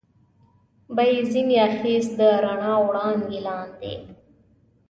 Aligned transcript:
به 0.95 1.03
یې 1.11 1.19
ځنې 1.31 1.55
اخیست، 1.67 2.11
د 2.19 2.21
رڼا 2.43 2.73
وړانګې 2.85 3.39
لاندې. 3.47 3.93